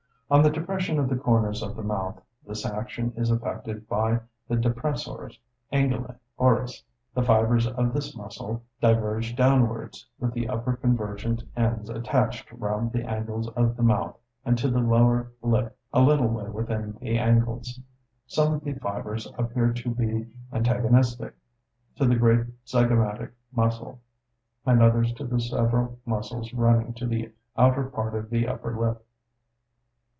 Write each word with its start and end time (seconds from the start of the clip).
On 0.33 0.41
the 0.41 0.49
depression 0.49 0.97
of 0.97 1.09
the 1.09 1.17
corners 1.17 1.61
of 1.61 1.75
the 1.75 1.83
mouth.—This 1.83 2.65
action 2.65 3.11
is 3.17 3.29
effected 3.29 3.89
by 3.89 4.21
the 4.47 4.55
depressores 4.55 5.37
anguili 5.73 6.15
oris 6.37 6.71
(see 6.73 6.77
letter 6.77 6.77
K 6.77 6.81
in 6.81 6.81
figs. 6.81 6.85
1 6.85 6.85
and 6.85 6.85
2). 6.85 6.85
The 7.13 7.27
fibres 7.27 7.67
of 7.67 7.93
this 7.93 8.15
muscle 8.15 8.63
diverge 8.79 9.35
downwards, 9.35 10.07
with 10.19 10.31
the 10.31 10.47
upper 10.47 10.77
convergent 10.77 11.43
ends 11.57 11.89
attached 11.89 12.49
round 12.53 12.93
the 12.93 13.03
angles 13.03 13.49
of 13.57 13.75
the 13.75 13.83
mouth, 13.83 14.17
and 14.45 14.57
to 14.57 14.69
the 14.69 14.79
lower 14.79 15.33
lip 15.41 15.77
a 15.91 15.99
little 16.01 16.27
way 16.29 16.47
within 16.47 16.97
the 17.01 17.17
angles. 17.19 17.81
Some 18.25 18.53
of 18.53 18.63
the 18.63 18.75
fibres 18.75 19.27
appear 19.37 19.73
to 19.73 19.89
be 19.89 20.29
antagonistic 20.53 21.35
to 21.97 22.05
the 22.05 22.15
great 22.15 22.47
zygomatic 22.65 23.31
muscle, 23.51 23.99
and 24.65 24.81
others 24.81 25.11
to 25.15 25.25
the 25.27 25.41
several 25.41 25.99
muscles 26.05 26.53
running 26.53 26.93
to 26.93 27.05
the 27.05 27.33
outer 27.57 27.83
part 27.89 28.15
of 28.15 28.29
the 28.29 28.47
upper 28.47 28.73
lip. 28.73 29.05